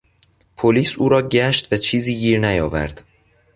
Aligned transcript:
پلیس 0.57 0.97
او 0.97 1.09
را 1.09 1.21
گشت 1.27 1.73
و 1.73 1.77
چیزی 1.77 2.15
گیر 2.17 2.39
نیاورد. 2.39 3.03